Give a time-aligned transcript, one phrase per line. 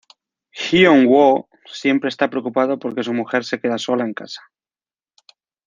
[0.51, 4.41] Hyeon-woo siempre esta preocupado porque su mujer se queda sola en casa.